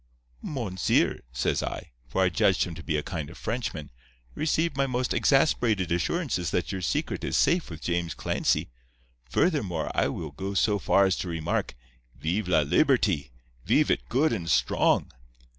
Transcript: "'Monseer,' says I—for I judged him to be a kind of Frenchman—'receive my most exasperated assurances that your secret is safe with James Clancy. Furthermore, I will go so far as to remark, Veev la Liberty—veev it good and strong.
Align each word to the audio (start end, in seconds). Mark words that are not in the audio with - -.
"'Monseer,' 0.41 1.19
says 1.31 1.61
I—for 1.61 2.23
I 2.23 2.29
judged 2.29 2.63
him 2.63 2.73
to 2.73 2.81
be 2.81 2.97
a 2.97 3.03
kind 3.03 3.29
of 3.29 3.37
Frenchman—'receive 3.37 4.75
my 4.75 4.87
most 4.87 5.13
exasperated 5.13 5.91
assurances 5.91 6.49
that 6.49 6.71
your 6.71 6.81
secret 6.81 7.23
is 7.23 7.37
safe 7.37 7.69
with 7.69 7.83
James 7.83 8.15
Clancy. 8.15 8.71
Furthermore, 9.29 9.91
I 9.93 10.07
will 10.07 10.31
go 10.31 10.55
so 10.55 10.79
far 10.79 11.05
as 11.05 11.15
to 11.17 11.27
remark, 11.27 11.75
Veev 12.19 12.47
la 12.47 12.61
Liberty—veev 12.61 13.91
it 13.91 14.09
good 14.09 14.33
and 14.33 14.49
strong. 14.49 15.11